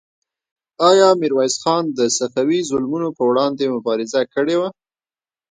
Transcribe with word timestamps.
آیا 0.89 1.09
میرویس 1.19 1.55
خان 1.63 1.83
د 1.97 1.99
صفوي 2.17 2.59
ظلمونو 2.69 3.07
پر 3.17 3.25
وړاندې 3.31 3.73
مبارزه 3.75 4.21
کړې 4.33 4.55
وه؟ 4.59 4.69